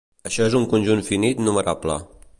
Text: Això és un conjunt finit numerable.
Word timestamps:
Això 0.29 0.47
és 0.51 0.55
un 0.59 0.65
conjunt 0.71 1.05
finit 1.11 1.47
numerable. 1.49 2.03